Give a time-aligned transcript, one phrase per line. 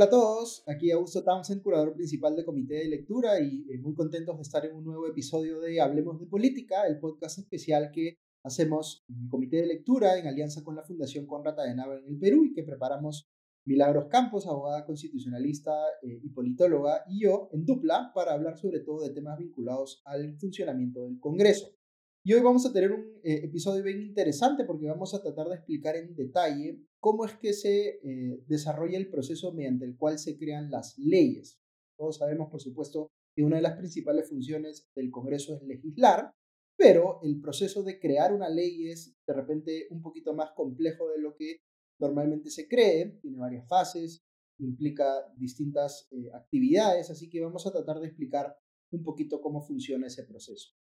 [0.00, 3.94] Hola a todos, aquí Augusto Townsend, curador principal de Comité de Lectura y eh, muy
[3.94, 8.16] contentos de estar en un nuevo episodio de Hablemos de Política, el podcast especial que
[8.42, 12.18] hacemos en el Comité de Lectura en alianza con la Fundación Conrad Adenauer en el
[12.18, 13.28] Perú y que preparamos
[13.66, 19.02] Milagros Campos, abogada constitucionalista eh, y politóloga, y yo en dupla para hablar sobre todo
[19.02, 21.76] de temas vinculados al funcionamiento del Congreso.
[22.22, 25.54] Y hoy vamos a tener un eh, episodio bien interesante porque vamos a tratar de
[25.54, 30.36] explicar en detalle cómo es que se eh, desarrolla el proceso mediante el cual se
[30.36, 31.58] crean las leyes.
[31.96, 36.30] Todos sabemos, por supuesto, que una de las principales funciones del Congreso es legislar,
[36.76, 41.22] pero el proceso de crear una ley es de repente un poquito más complejo de
[41.22, 41.60] lo que
[41.98, 44.20] normalmente se cree, tiene varias fases,
[44.58, 45.06] implica
[45.38, 48.54] distintas eh, actividades, así que vamos a tratar de explicar
[48.90, 50.74] un poquito cómo funciona ese proceso.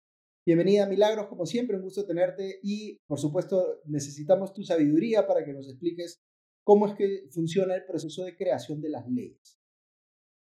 [0.46, 5.54] Bienvenida, Milagros, como siempre, un gusto tenerte y, por supuesto, necesitamos tu sabiduría para que
[5.54, 6.22] nos expliques
[6.64, 9.60] cómo es que funciona el proceso de creación de las leyes.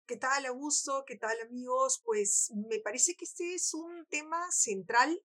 [0.07, 1.03] ¿Qué tal, Augusto?
[1.05, 2.01] ¿Qué tal, amigos?
[2.05, 5.21] Pues me parece que este es un tema central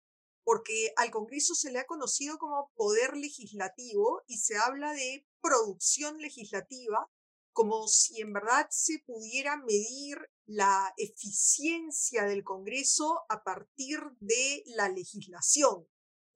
[0.44, 6.19] porque al Congreso se le ha conocido como poder legislativo y se habla de producción
[6.19, 7.11] legislativa
[7.59, 14.89] como si en verdad se pudiera medir la eficiencia del Congreso a partir de la
[14.89, 15.84] legislación.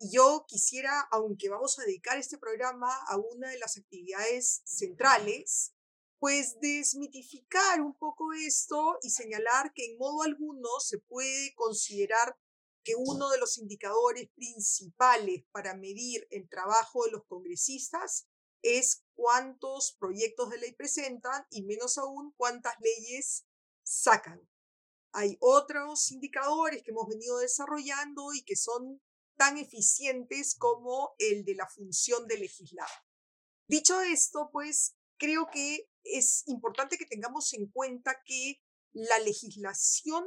[0.00, 5.73] Y yo quisiera, aunque vamos a dedicar este programa a una de las actividades centrales,
[6.19, 12.37] pues desmitificar un poco esto y señalar que en modo alguno se puede considerar
[12.83, 18.27] que uno de los indicadores principales para medir el trabajo de los congresistas
[18.62, 23.46] es cuántos proyectos de ley presentan y menos aún cuántas leyes
[23.82, 24.41] sacan.
[25.12, 29.02] Hay otros indicadores que hemos venido desarrollando y que son
[29.36, 32.88] tan eficientes como el de la función de legislar.
[33.69, 38.60] Dicho esto, pues creo que es importante que tengamos en cuenta que
[38.92, 40.25] la legislación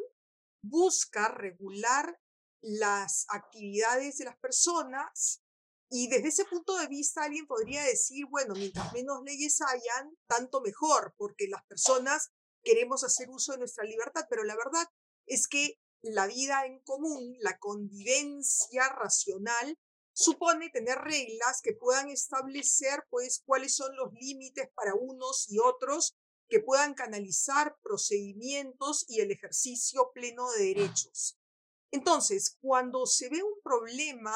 [0.61, 2.19] busca regular
[2.61, 5.43] las actividades de las personas
[5.89, 10.61] y desde ese punto de vista alguien podría decir, bueno, mientras menos leyes hayan, tanto
[10.61, 12.31] mejor, porque las personas
[12.63, 14.87] queremos hacer uso de nuestra libertad, pero la verdad
[15.25, 19.77] es que la vida en común, la convivencia racional,
[20.13, 26.15] supone tener reglas que puedan establecer, pues, cuáles son los límites para unos y otros,
[26.47, 31.37] que puedan canalizar procedimientos y el ejercicio pleno de derechos.
[31.91, 34.33] Entonces, cuando se ve un problema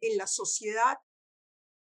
[0.00, 0.98] en la sociedad,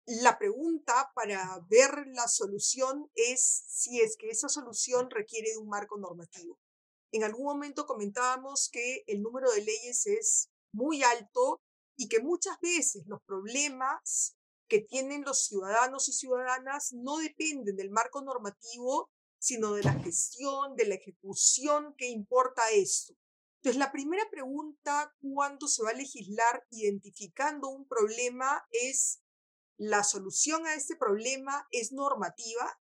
[0.06, 5.68] la pregunta para ver la solución es si es que esa solución requiere de un
[5.68, 6.58] marco normativo.
[7.12, 11.60] En algún momento comentábamos que el número de leyes es muy alto
[11.96, 14.36] y que muchas veces los problemas
[14.68, 20.76] que tienen los ciudadanos y ciudadanas no dependen del marco normativo, sino de la gestión,
[20.76, 23.14] de la ejecución que importa esto.
[23.62, 29.20] Entonces, la primera pregunta cuando se va a legislar identificando un problema es,
[29.76, 32.80] ¿la solución a este problema es normativa?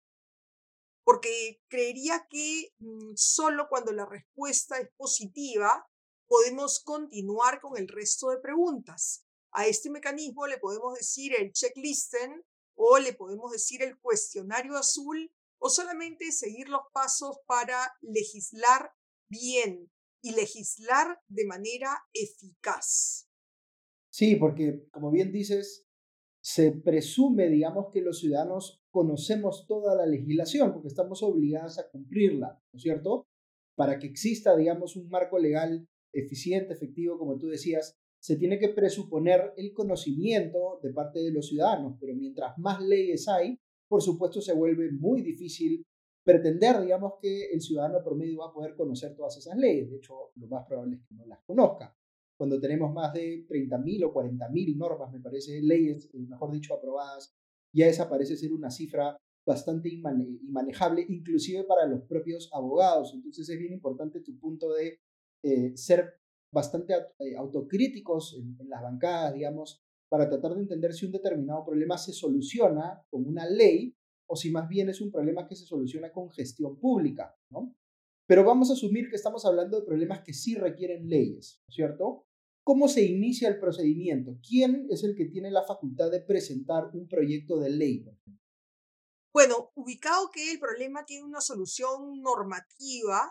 [1.03, 5.87] Porque creería que mm, solo cuando la respuesta es positiva
[6.25, 9.27] podemos continuar con el resto de preguntas.
[9.51, 15.31] A este mecanismo le podemos decir el checklisten o le podemos decir el cuestionario azul
[15.59, 18.91] o solamente seguir los pasos para legislar
[19.29, 19.92] bien,
[20.23, 23.29] y legislar de manera eficaz.
[24.09, 25.85] Sí, porque como bien dices,
[26.41, 32.59] se presume, digamos, que los ciudadanos conocemos toda la legislación porque estamos obligados a cumplirla,
[32.71, 33.27] ¿no es cierto?
[33.75, 38.69] Para que exista, digamos, un marco legal eficiente, efectivo, como tú decías, se tiene que
[38.69, 44.39] presuponer el conocimiento de parte de los ciudadanos, pero mientras más leyes hay, por supuesto
[44.41, 45.83] se vuelve muy difícil
[46.23, 49.89] pretender, digamos, que el ciudadano promedio va a poder conocer todas esas leyes.
[49.89, 51.95] De hecho, lo más probable es que no las conozca.
[52.37, 57.35] Cuando tenemos más de 30.000 o 40.000 normas, me parece, leyes, eh, mejor dicho, aprobadas,
[57.73, 63.13] ya esa parece ser una cifra bastante inmanejable, inclusive para los propios abogados.
[63.13, 64.99] Entonces es bien importante tu punto de
[65.43, 66.13] eh, ser
[66.51, 71.97] bastante eh, autocríticos en las bancadas, digamos, para tratar de entender si un determinado problema
[71.97, 73.95] se soluciona con una ley
[74.27, 77.75] o si más bien es un problema que se soluciona con gestión pública, ¿no?
[78.25, 82.25] Pero vamos a asumir que estamos hablando de problemas que sí requieren leyes, ¿cierto?
[82.63, 84.37] ¿Cómo se inicia el procedimiento?
[84.47, 88.05] ¿Quién es el que tiene la facultad de presentar un proyecto de ley?
[89.33, 93.29] Bueno, ubicado que el problema tiene una solución normativa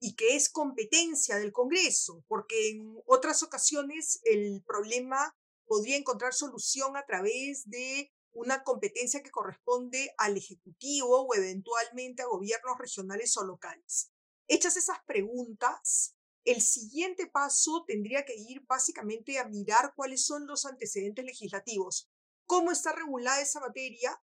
[0.00, 6.96] y que es competencia del Congreso, porque en otras ocasiones el problema podría encontrar solución
[6.96, 13.44] a través de una competencia que corresponde al Ejecutivo o eventualmente a gobiernos regionales o
[13.44, 14.12] locales.
[14.48, 20.66] Hechas esas preguntas, el siguiente paso tendría que ir básicamente a mirar cuáles son los
[20.66, 22.10] antecedentes legislativos,
[22.44, 24.20] cómo está regulada esa materia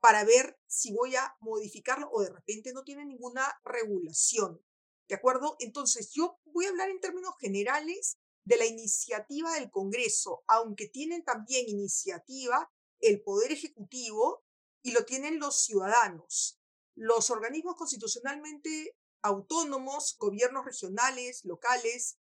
[0.00, 4.62] para ver si voy a modificarlo o de repente no tiene ninguna regulación.
[5.08, 5.56] ¿De acuerdo?
[5.58, 11.24] Entonces, yo voy a hablar en términos generales de la iniciativa del Congreso, aunque tienen
[11.24, 14.44] también iniciativa el Poder Ejecutivo
[14.82, 16.60] y lo tienen los ciudadanos.
[16.94, 22.18] Los organismos constitucionalmente autónomos, gobiernos regionales, locales,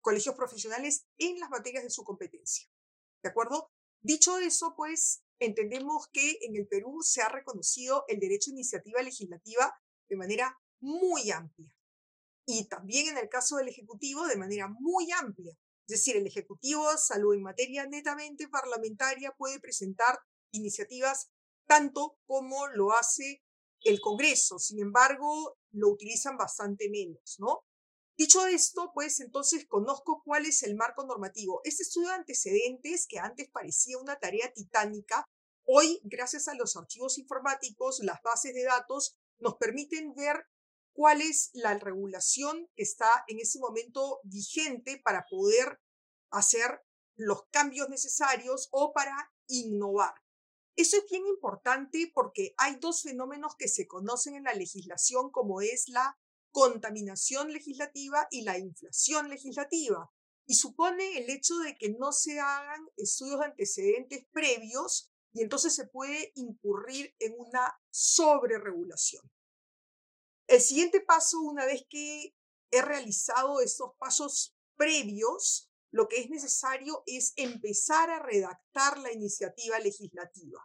[0.00, 2.68] colegios profesionales en las materias de su competencia.
[3.22, 3.72] ¿De acuerdo?
[4.00, 9.02] Dicho eso, pues entendemos que en el Perú se ha reconocido el derecho a iniciativa
[9.02, 9.74] legislativa
[10.08, 11.72] de manera muy amplia.
[12.46, 15.58] Y también en el caso del Ejecutivo de manera muy amplia.
[15.88, 20.18] Es decir, el Ejecutivo, salvo en materia netamente parlamentaria, puede presentar
[20.50, 21.30] iniciativas
[21.66, 23.44] tanto como lo hace
[23.82, 24.58] el Congreso.
[24.58, 27.64] Sin embargo, lo utilizan bastante menos, ¿no?
[28.18, 31.60] Dicho esto, pues entonces conozco cuál es el marco normativo.
[31.64, 35.24] Este estudio de antecedentes, que antes parecía una tarea titánica,
[35.66, 40.46] hoy, gracias a los archivos informáticos, las bases de datos, nos permiten ver
[40.96, 45.78] cuál es la regulación que está en ese momento vigente para poder
[46.30, 46.80] hacer
[47.16, 50.14] los cambios necesarios o para innovar.
[50.74, 55.60] Eso es bien importante porque hay dos fenómenos que se conocen en la legislación como
[55.60, 56.18] es la
[56.50, 60.10] contaminación legislativa y la inflación legislativa.
[60.46, 65.74] Y supone el hecho de que no se hagan estudios de antecedentes previos y entonces
[65.74, 69.22] se puede incurrir en una sobreregulación.
[70.46, 72.34] El siguiente paso, una vez que
[72.70, 79.78] he realizado estos pasos previos, lo que es necesario es empezar a redactar la iniciativa
[79.80, 80.64] legislativa.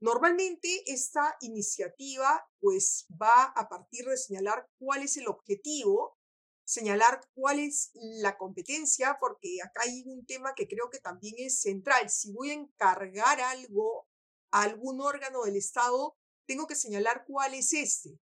[0.00, 6.18] Normalmente esta iniciativa pues va a partir de señalar cuál es el objetivo,
[6.64, 11.60] señalar cuál es la competencia, porque acá hay un tema que creo que también es
[11.60, 12.10] central.
[12.10, 14.08] Si voy a encargar algo
[14.50, 16.16] a algún órgano del Estado,
[16.46, 18.18] tengo que señalar cuál es este,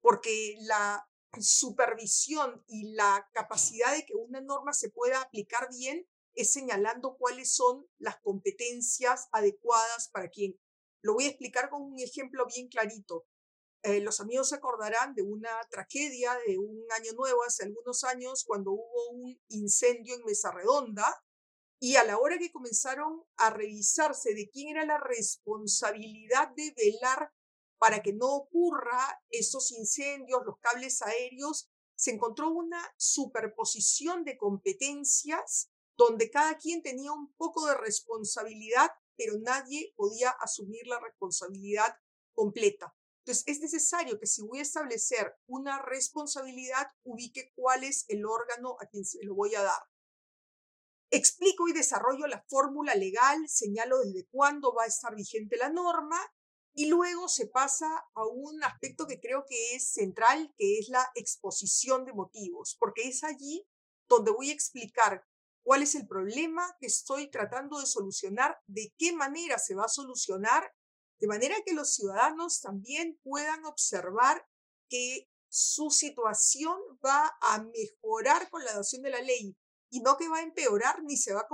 [0.00, 1.06] porque la
[1.38, 7.52] supervisión y la capacidad de que una norma se pueda aplicar bien es señalando cuáles
[7.54, 10.58] son las competencias adecuadas para quien
[11.02, 13.26] lo voy a explicar con un ejemplo bien clarito.
[13.82, 18.44] Eh, los amigos se acordarán de una tragedia de un año nuevo hace algunos años
[18.46, 21.24] cuando hubo un incendio en Mesa Redonda
[21.80, 27.32] y a la hora que comenzaron a revisarse de quién era la responsabilidad de velar
[27.80, 35.70] para que no ocurra esos incendios, los cables aéreos, se encontró una superposición de competencias
[35.96, 38.90] donde cada quien tenía un poco de responsabilidad
[39.20, 41.94] pero nadie podía asumir la responsabilidad
[42.32, 42.96] completa.
[43.18, 48.78] Entonces, es necesario que si voy a establecer una responsabilidad, ubique cuál es el órgano
[48.80, 49.82] a quien se lo voy a dar.
[51.10, 56.18] Explico y desarrollo la fórmula legal, señalo desde cuándo va a estar vigente la norma
[56.74, 61.10] y luego se pasa a un aspecto que creo que es central, que es la
[61.14, 63.66] exposición de motivos, porque es allí
[64.08, 65.24] donde voy a explicar
[65.62, 69.88] cuál es el problema que estoy tratando de solucionar, de qué manera se va a
[69.88, 70.72] solucionar,
[71.18, 74.46] de manera que los ciudadanos también puedan observar
[74.88, 79.56] que su situación va a mejorar con la adopción de la ley
[79.90, 81.48] y no que va a empeorar ni se va a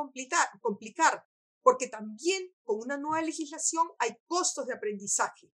[0.60, 1.26] complicar,
[1.66, 5.52] porque también con una nueva legislación hay costos de aprendizaje.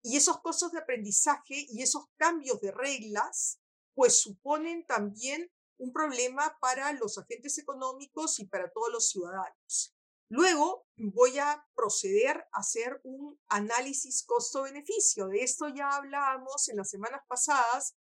[0.00, 3.58] Y esos costos de aprendizaje y esos cambios de reglas,
[3.92, 9.96] pues suponen también un problema para los agentes económicos y para todos los ciudadanos.
[10.28, 15.26] Luego voy a proceder a hacer un análisis costo-beneficio.
[15.26, 17.96] De esto ya hablábamos en las semanas pasadas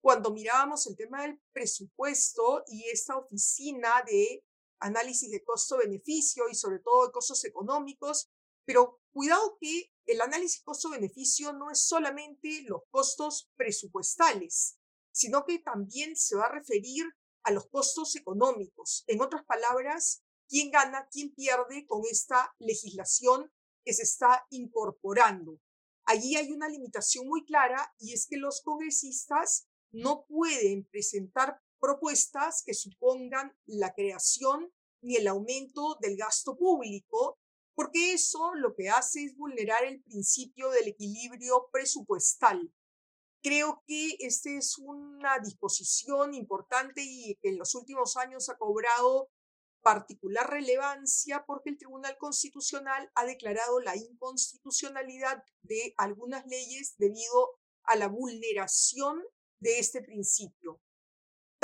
[0.00, 4.42] cuando mirábamos el tema del presupuesto y esta oficina de
[4.84, 8.30] análisis de costo-beneficio y sobre todo de costos económicos.
[8.66, 14.78] Pero cuidado que el análisis costo-beneficio no es solamente los costos presupuestales,
[15.12, 17.04] sino que también se va a referir
[17.44, 19.04] a los costos económicos.
[19.06, 23.50] En otras palabras, quién gana, quién pierde con esta legislación
[23.84, 25.60] que se está incorporando.
[26.06, 32.62] Allí hay una limitación muy clara y es que los congresistas no pueden presentar propuestas
[32.64, 34.72] que supongan la creación
[35.02, 37.38] ni el aumento del gasto público,
[37.74, 42.72] porque eso lo que hace es vulnerar el principio del equilibrio presupuestal.
[43.42, 49.28] Creo que esta es una disposición importante y que en los últimos años ha cobrado
[49.82, 57.96] particular relevancia porque el Tribunal Constitucional ha declarado la inconstitucionalidad de algunas leyes debido a
[57.96, 59.22] la vulneración
[59.60, 60.80] de este principio.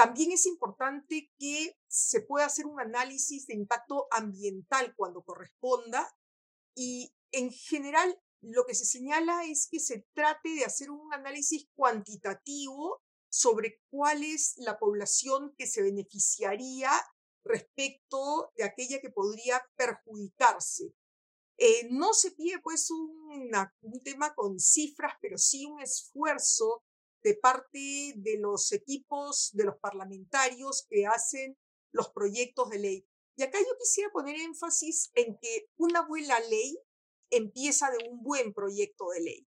[0.03, 6.11] También es importante que se pueda hacer un análisis de impacto ambiental cuando corresponda
[6.75, 11.69] y en general lo que se señala es que se trate de hacer un análisis
[11.75, 16.91] cuantitativo sobre cuál es la población que se beneficiaría
[17.45, 20.95] respecto de aquella que podría perjudicarse.
[21.59, 23.51] Eh, no se pide pues un
[24.03, 26.85] tema con cifras, pero sí un esfuerzo
[27.23, 31.57] de parte de los equipos, de los parlamentarios que hacen
[31.93, 33.07] los proyectos de ley.
[33.37, 36.79] Y acá yo quisiera poner énfasis en que una buena ley
[37.31, 39.49] empieza de un buen proyecto de ley.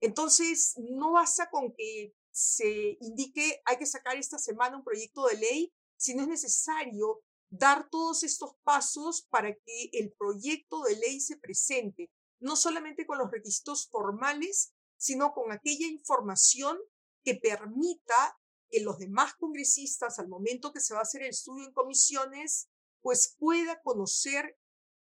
[0.00, 5.36] Entonces, no basta con que se indique hay que sacar esta semana un proyecto de
[5.36, 11.36] ley, sino es necesario dar todos estos pasos para que el proyecto de ley se
[11.36, 16.78] presente, no solamente con los requisitos formales, sino con aquella información
[17.24, 18.38] que permita
[18.70, 22.68] que los demás congresistas, al momento que se va a hacer el estudio en comisiones,
[23.00, 24.56] pues pueda conocer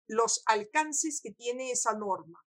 [0.05, 2.45] los alcances que tiene esa norma.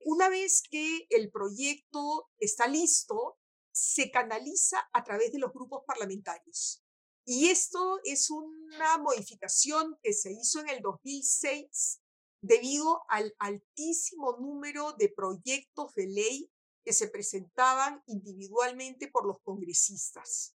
[0.00, 3.38] Una vez que el proyecto está listo,
[3.72, 6.84] se canaliza a través de los grupos parlamentarios.
[7.24, 12.02] Y esto es una modificación que se hizo en el 2006
[12.42, 16.51] debido al altísimo número de proyectos de ley
[16.84, 20.54] que se presentaban individualmente por los congresistas.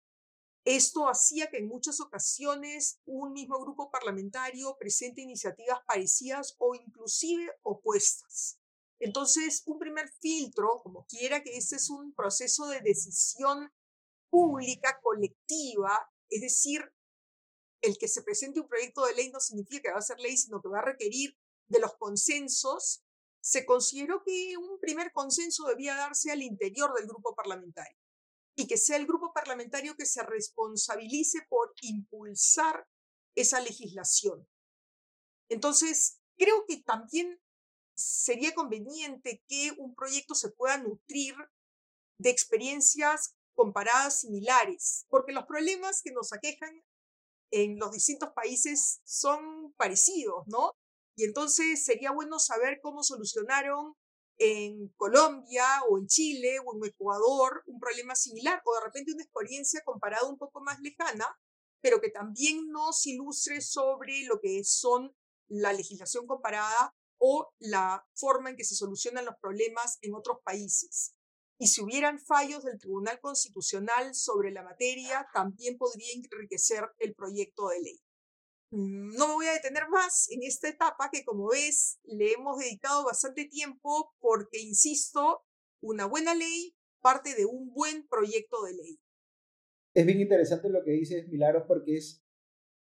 [0.66, 7.52] Esto hacía que en muchas ocasiones un mismo grupo parlamentario presente iniciativas parecidas o inclusive
[7.62, 8.60] opuestas.
[9.00, 13.72] Entonces, un primer filtro, como quiera que este es un proceso de decisión
[14.32, 16.82] pública, colectiva, es decir,
[17.82, 20.36] el que se presente un proyecto de ley no significa que va a ser ley,
[20.36, 23.05] sino que va a requerir de los consensos,
[23.46, 27.96] se consideró que un primer consenso debía darse al interior del grupo parlamentario
[28.56, 32.88] y que sea el grupo parlamentario que se responsabilice por impulsar
[33.36, 34.48] esa legislación.
[35.48, 37.40] Entonces, creo que también
[37.96, 41.36] sería conveniente que un proyecto se pueda nutrir
[42.18, 46.84] de experiencias comparadas similares, porque los problemas que nos aquejan
[47.52, 50.76] en los distintos países son parecidos, ¿no?
[51.16, 53.96] Y entonces sería bueno saber cómo solucionaron
[54.38, 59.24] en Colombia o en Chile o en Ecuador un problema similar o de repente una
[59.24, 61.26] experiencia comparada un poco más lejana,
[61.82, 65.16] pero que también nos ilustre sobre lo que son
[65.48, 71.16] la legislación comparada o la forma en que se solucionan los problemas en otros países.
[71.58, 77.70] Y si hubieran fallos del Tribunal Constitucional sobre la materia, también podría enriquecer el proyecto
[77.70, 78.02] de ley.
[78.76, 82.58] Mm, no me voy a detener más en esta etapa que, como ves, le hemos
[82.58, 85.44] dedicado bastante tiempo porque, insisto,
[85.82, 89.00] una buena ley parte de un buen proyecto de ley.
[89.94, 92.22] Es bien interesante lo que dices, Milagros, porque es,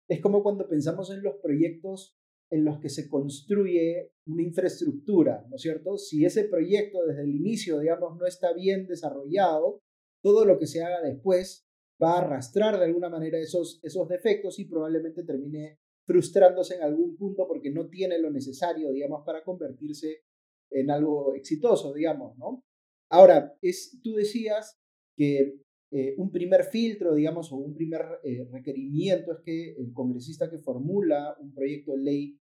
[0.08, 2.18] es como cuando pensamos en los proyectos
[2.50, 5.98] en los que se construye una infraestructura, ¿no es cierto?
[5.98, 9.82] Si ese proyecto desde el inicio, digamos, no está bien desarrollado,
[10.24, 11.68] todo lo que se haga después
[12.02, 17.16] va a arrastrar de alguna manera esos, esos defectos y probablemente termine frustrándose en algún
[17.16, 20.24] punto porque no tiene lo necesario, digamos, para convertirse
[20.72, 22.64] en algo exitoso, digamos, ¿no?
[23.10, 24.80] Ahora, es, tú decías
[25.18, 25.60] que
[25.92, 30.60] eh, un primer filtro, digamos, o un primer eh, requerimiento es que el congresista que
[30.60, 32.40] formula un proyecto de ley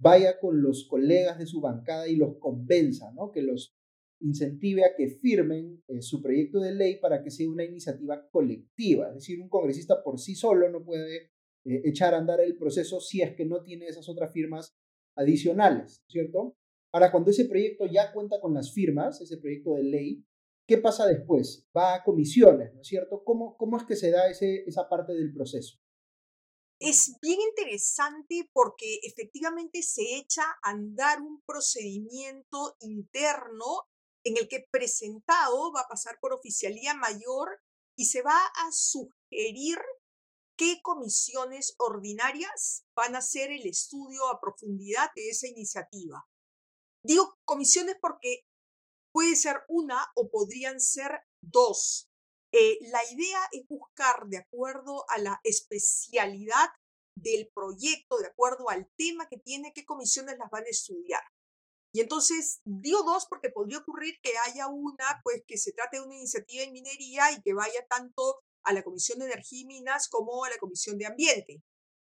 [0.00, 3.30] vaya con los colegas de su bancada y los convenza, ¿no?
[3.30, 3.76] Que los
[4.20, 9.08] incentive a que firmen eh, su proyecto de ley para que sea una iniciativa colectiva.
[9.08, 11.30] Es decir, un congresista por sí solo no puede
[11.64, 14.76] eh, echar a andar el proceso si es que no tiene esas otras firmas
[15.16, 16.56] adicionales, ¿cierto?
[16.92, 20.24] Ahora, cuando ese proyecto ya cuenta con las firmas, ese proyecto de ley,
[20.66, 21.68] ¿qué pasa después?
[21.76, 23.22] Va a comisiones, ¿no es cierto?
[23.24, 25.78] ¿Cómo, cómo es que se da ese, esa parte del proceso?
[26.80, 33.84] Es bien interesante porque efectivamente se echa a andar un procedimiento interno
[34.24, 37.60] en el que presentado va a pasar por oficialía mayor
[37.96, 39.76] y se va a sugerir
[40.60, 46.28] qué comisiones ordinarias van a hacer el estudio a profundidad de esa iniciativa.
[47.02, 48.44] Digo comisiones porque
[49.10, 52.10] puede ser una o podrían ser dos.
[52.52, 56.68] Eh, la idea es buscar, de acuerdo a la especialidad
[57.16, 61.22] del proyecto, de acuerdo al tema que tiene, qué comisiones las van a estudiar.
[61.94, 66.02] Y entonces dio dos porque podría ocurrir que haya una, pues que se trate de
[66.02, 70.08] una iniciativa en minería y que vaya tanto a la Comisión de Energía y Minas
[70.08, 71.62] como a la Comisión de Ambiente.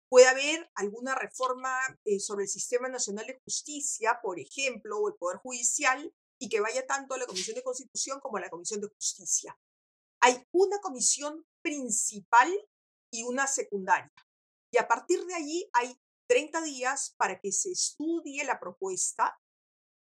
[0.09, 5.15] Puede haber alguna reforma eh, sobre el Sistema Nacional de Justicia, por ejemplo, o el
[5.15, 8.81] Poder Judicial, y que vaya tanto a la Comisión de Constitución como a la Comisión
[8.81, 9.57] de Justicia.
[10.21, 12.51] Hay una comisión principal
[13.13, 14.13] y una secundaria.
[14.73, 15.97] Y a partir de allí hay
[16.29, 19.39] 30 días para que se estudie la propuesta,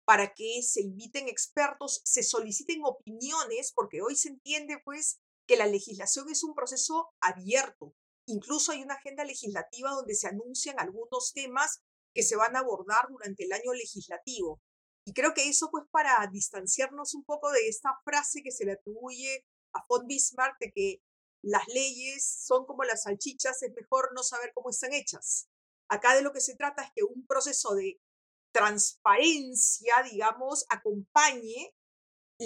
[0.05, 5.21] para que se inviten expertos, se soliciten opiniones, porque hoy se entiende pues
[5.53, 7.95] que la legislación es un proceso abierto.
[8.27, 11.83] Incluso hay una agenda legislativa donde se anuncian algunos temas
[12.15, 14.63] que se van a abordar durante el año legislativo.
[15.05, 18.73] Y creo que eso, pues, para distanciarnos un poco de esta frase que se le
[18.73, 19.45] atribuye
[19.75, 21.03] a von Bismarck de que
[21.43, 25.51] las leyes son como las salchichas, es mejor no saber cómo están hechas.
[25.91, 28.01] Acá de lo que se trata es que un proceso de
[28.55, 31.75] transparencia, digamos, acompañe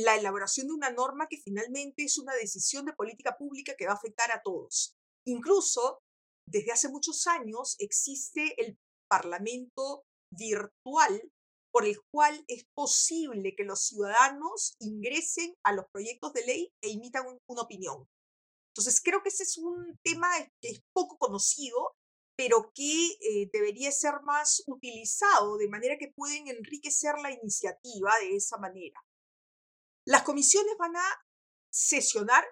[0.03, 3.93] la elaboración de una norma que finalmente es una decisión de política pública que va
[3.93, 4.95] a afectar a todos.
[5.27, 6.01] Incluso,
[6.47, 11.33] desde hace muchos años existe el Parlamento virtual
[11.73, 16.89] por el cual es posible que los ciudadanos ingresen a los proyectos de ley e
[16.89, 18.09] imitan una opinión.
[18.73, 20.29] Entonces, creo que ese es un tema
[20.61, 21.95] que es poco conocido,
[22.37, 28.37] pero que eh, debería ser más utilizado, de manera que pueden enriquecer la iniciativa de
[28.37, 29.01] esa manera.
[30.07, 31.25] Las comisiones van a
[31.69, 32.45] sesionar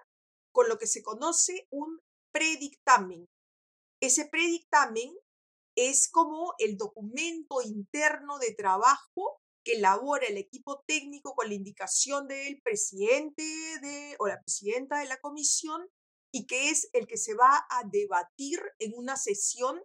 [0.51, 1.99] con lo que se conoce un
[2.33, 3.27] predictamen.
[4.01, 5.15] Ese predictamen
[5.77, 12.27] es como el documento interno de trabajo que elabora el equipo técnico con la indicación
[12.27, 13.43] del presidente
[13.81, 15.89] de, o la presidenta de la comisión
[16.33, 19.81] y que es el que se va a debatir en una sesión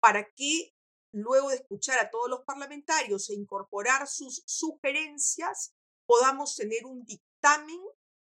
[0.00, 0.72] para que
[1.12, 5.74] luego de escuchar a todos los parlamentarios e incorporar sus sugerencias,
[6.10, 7.80] podamos tener un dictamen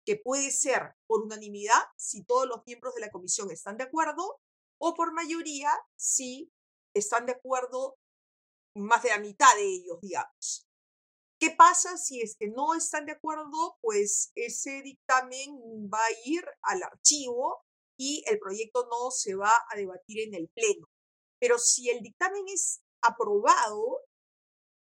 [0.05, 4.39] que puede ser por unanimidad si todos los miembros de la comisión están de acuerdo
[4.77, 6.49] o por mayoría si
[6.95, 7.97] están de acuerdo
[8.73, 10.65] más de la mitad de ellos, digamos.
[11.37, 13.77] ¿Qué pasa si es que no están de acuerdo?
[13.81, 15.59] Pues ese dictamen
[15.93, 17.65] va a ir al archivo
[17.99, 20.87] y el proyecto no se va a debatir en el pleno.
[21.37, 23.99] Pero si el dictamen es aprobado,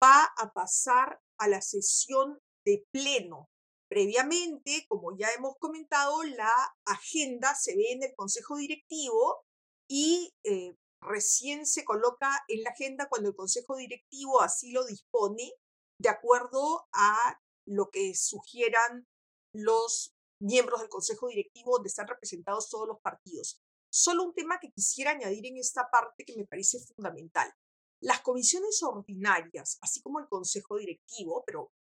[0.04, 3.48] va a pasar a la sesión de pleno.
[3.88, 6.52] Previamente, como ya hemos comentado, la
[6.86, 9.44] agenda se ve en el Consejo Directivo
[9.88, 15.52] y eh, recién se coloca en la agenda cuando el Consejo Directivo así lo dispone,
[16.00, 19.06] de acuerdo a lo que sugieran
[19.52, 23.60] los miembros del Consejo Directivo donde están representados todos los partidos.
[23.92, 27.52] Solo un tema que quisiera añadir en esta parte que me parece fundamental.
[28.00, 31.72] Las comisiones ordinarias, así como el Consejo Directivo, pero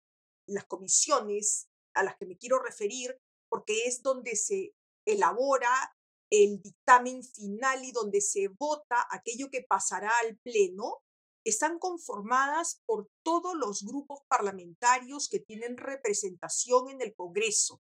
[0.48, 4.74] las comisiones a las que me quiero referir, porque es donde se
[5.06, 5.70] elabora
[6.30, 11.02] el dictamen final y donde se vota aquello que pasará al Pleno,
[11.44, 17.80] están conformadas por todos los grupos parlamentarios que tienen representación en el Congreso,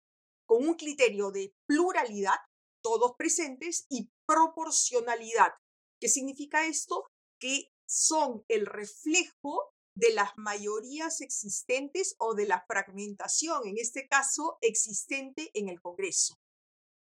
[0.46, 2.38] con un criterio de pluralidad,
[2.82, 5.52] todos presentes, y proporcionalidad.
[6.00, 7.10] ¿Qué significa esto?
[7.38, 14.56] Que son el reflejo de las mayorías existentes o de la fragmentación, en este caso,
[14.62, 16.40] existente en el Congreso.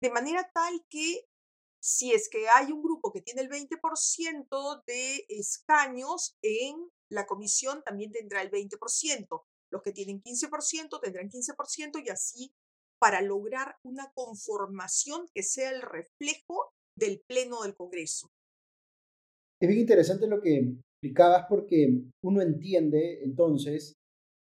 [0.02, 1.24] De manera tal que
[1.80, 7.84] si es que hay un grupo que tiene el 20% de escaños en la comisión,
[7.84, 9.44] también tendrá el 20%.
[9.70, 12.52] Los que tienen 15% tendrán 15% y así
[12.98, 18.32] para lograr una conformación que sea el reflejo del Pleno del Congreso.
[19.60, 23.94] Es bien interesante lo que explicabas porque uno entiende entonces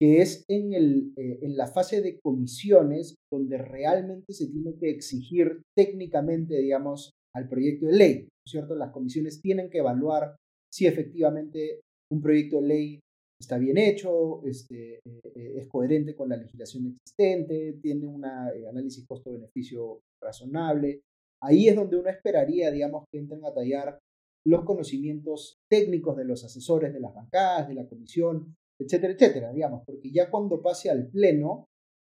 [0.01, 4.89] que es en, el, eh, en la fase de comisiones donde realmente se tiene que
[4.89, 8.75] exigir técnicamente, digamos, al proyecto de ley, ¿cierto?
[8.75, 10.35] Las comisiones tienen que evaluar
[10.71, 11.81] si efectivamente
[12.11, 12.99] un proyecto de ley
[13.41, 19.05] está bien hecho, este, eh, es coherente con la legislación existente, tiene un eh, análisis
[19.05, 21.01] costo-beneficio razonable.
[21.41, 23.97] Ahí es donde uno esperaría, digamos, que entren a tallar
[24.45, 29.83] los conocimientos técnicos de los asesores de las bancadas, de la comisión, etcétera, etcétera, digamos,
[29.85, 31.65] porque ya cuando pase al pleno,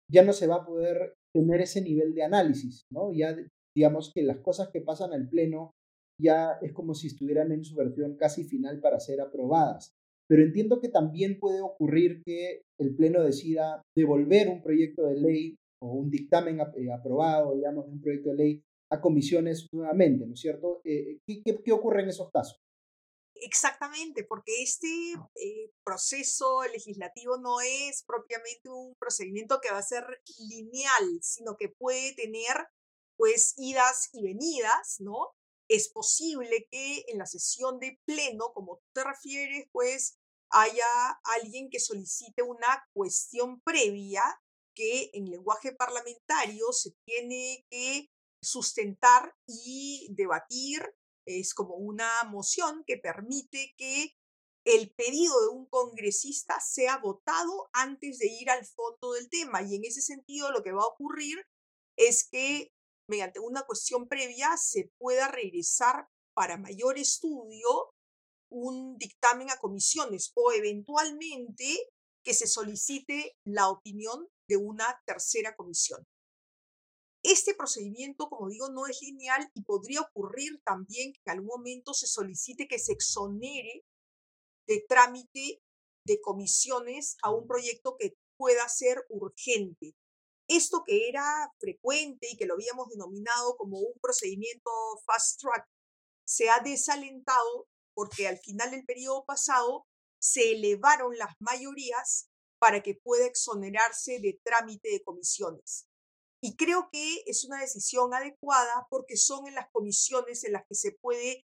[0.10, 3.12] ya no se va a poder tener ese nivel de análisis, ¿no?
[3.14, 3.36] Ya
[3.76, 5.72] digamos que las cosas que pasan al pleno
[6.22, 9.94] ya es como si estuvieran en su versión casi final para ser aprobadas.
[10.30, 15.56] Pero entiendo que también puede ocurrir que el pleno decida devolver un proyecto de ley
[15.82, 20.34] o un dictamen eh, aprobado, digamos, de un proyecto de ley a comisiones nuevamente, ¿no
[20.34, 20.82] es cierto?
[20.84, 22.60] Eh, ¿qué, qué, ocurre en esos casos?
[23.36, 30.04] Exactamente, porque este eh, proceso legislativo no es propiamente un procedimiento que va a ser
[30.48, 32.68] lineal, sino que puede tener
[33.18, 35.34] pues idas y venidas, ¿no?
[35.72, 40.84] es posible que en la sesión de pleno, como tú te refieres, pues haya
[41.24, 44.22] alguien que solicite una cuestión previa
[44.76, 48.10] que en lenguaje parlamentario se tiene que
[48.42, 50.82] sustentar y debatir.
[51.26, 54.16] Es como una moción que permite que
[54.66, 59.62] el pedido de un congresista sea votado antes de ir al fondo del tema.
[59.62, 61.44] Y en ese sentido lo que va a ocurrir
[61.98, 62.72] es que
[63.08, 67.94] mediante una cuestión previa se pueda regresar para mayor estudio
[68.50, 71.90] un dictamen a comisiones o eventualmente
[72.24, 76.06] que se solicite la opinión de una tercera comisión.
[77.24, 81.94] Este procedimiento, como digo, no es lineal y podría ocurrir también que en algún momento
[81.94, 83.86] se solicite que se exonere
[84.68, 85.62] de trámite
[86.06, 89.94] de comisiones a un proyecto que pueda ser urgente.
[90.48, 94.72] Esto que era frecuente y que lo habíamos denominado como un procedimiento
[95.06, 95.68] fast track
[96.26, 99.86] se ha desalentado porque al final del periodo pasado
[100.20, 102.30] se elevaron las mayorías
[102.60, 105.88] para que pueda exonerarse de trámite de comisiones.
[106.44, 110.76] Y creo que es una decisión adecuada porque son en las comisiones en las que
[110.76, 111.46] se puede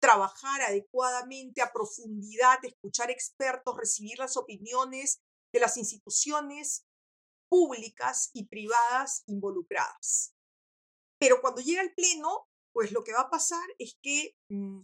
[0.00, 6.84] trabajar adecuadamente, a profundidad, escuchar expertos, recibir las opiniones de las instituciones
[7.48, 10.34] públicas y privadas involucradas.
[11.18, 14.80] Pero cuando llega el Pleno, pues lo que va a pasar es que mm,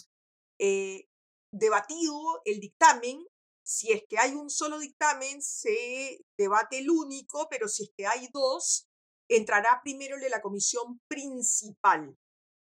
[0.58, 1.08] eh,
[1.52, 3.26] debatido el dictamen,
[3.62, 8.06] si es que hay un solo dictamen, se debate el único, pero si es que
[8.06, 8.89] hay dos,
[9.30, 12.16] entrará primero el de la comisión principal,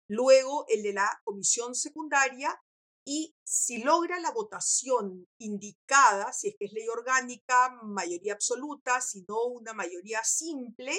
[0.09, 2.61] luego el de la comisión secundaria
[3.09, 9.24] y si logra la votación indicada, si es que es ley orgánica, mayoría absoluta, si
[9.29, 10.92] no una mayoría simple,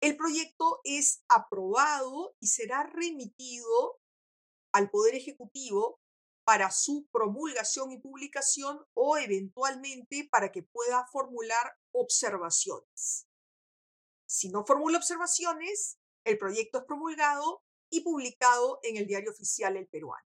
[0.00, 4.00] el proyecto es aprobado y será remitido
[4.72, 6.00] al Poder Ejecutivo
[6.46, 13.27] para su promulgación y publicación o eventualmente para que pueda formular observaciones.
[14.38, 19.88] Si no formula observaciones, el proyecto es promulgado y publicado en el diario oficial El
[19.88, 20.24] Peruano.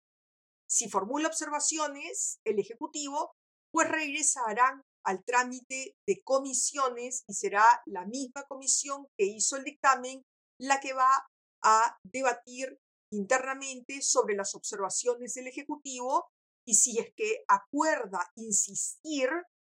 [0.65, 3.34] Si formula observaciones, el Ejecutivo,
[3.70, 10.24] pues regresarán al trámite de comisiones y será la misma comisión que hizo el dictamen
[10.58, 11.28] la que va
[11.65, 12.80] a debatir
[13.12, 16.30] internamente sobre las observaciones del Ejecutivo
[16.65, 19.30] y si es que acuerda insistir,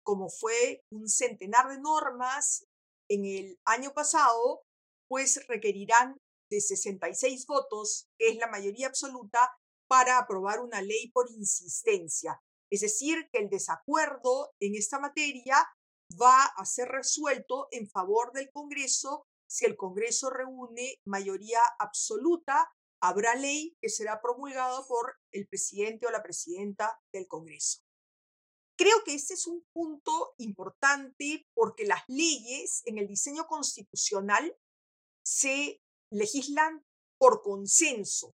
[0.04, 2.66] como fue un centenar de normas
[3.10, 4.64] en el año pasado,
[5.08, 6.18] pues requerirán
[6.50, 9.52] de 66 votos, que es la mayoría absoluta,
[9.88, 12.42] para aprobar una ley por insistencia.
[12.70, 15.56] Es decir, que el desacuerdo en esta materia
[16.22, 22.70] va a ser resuelto en favor del Congreso si el Congreso reúne mayoría absoluta
[23.02, 27.87] habrá ley que será promulgada por el presidente o la presidenta del Congreso.
[28.78, 34.56] Creo que este es un punto importante porque las leyes en el diseño constitucional
[35.26, 35.80] se
[36.12, 36.84] legislan
[37.20, 38.34] por consenso.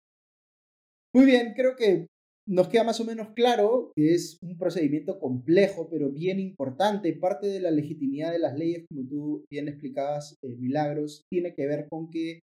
[1.15, 2.07] Muy bien, creo que
[2.49, 7.13] nos queda más o menos claro que es un procedimiento complejo, pero bien importante.
[7.13, 11.67] Parte de la legitimidad de las leyes, como tú bien explicabas, eh, Milagros, tiene que
[11.67, 12.41] ver con que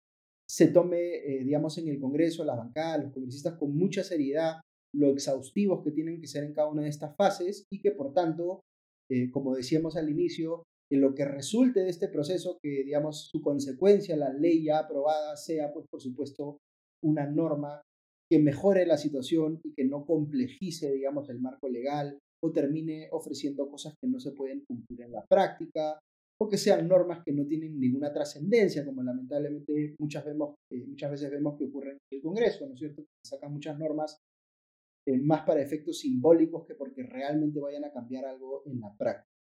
[0.49, 4.61] se tome, eh, digamos, en el Congreso, la bancada, los congresistas con mucha seriedad
[4.95, 8.13] lo exhaustivos que tienen que ser en cada una de estas fases y que por
[8.13, 8.61] tanto,
[9.11, 13.41] eh, como decíamos al inicio, en lo que resulte de este proceso, que digamos su
[13.41, 16.59] consecuencia, la ley ya aprobada, sea pues por supuesto
[17.03, 17.81] una norma
[18.31, 23.69] que mejore la situación y que no complejice, digamos, el marco legal o termine ofreciendo
[23.69, 25.99] cosas que no se pueden cumplir en la práctica
[26.41, 31.11] o que sean normas que no tienen ninguna trascendencia, como lamentablemente muchas, vemos, eh, muchas
[31.11, 33.05] veces vemos que ocurre en el Congreso, ¿no es cierto?
[33.25, 34.19] sacan muchas normas
[35.07, 39.33] eh, más para efectos simbólicos que porque realmente vayan a cambiar algo en la práctica.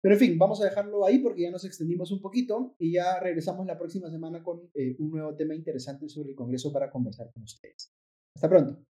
[0.00, 3.18] Pero en fin, vamos a dejarlo ahí porque ya nos extendimos un poquito y ya
[3.18, 7.32] regresamos la próxima semana con eh, un nuevo tema interesante sobre el Congreso para conversar
[7.32, 7.92] con ustedes.
[8.34, 8.87] Hasta pronto.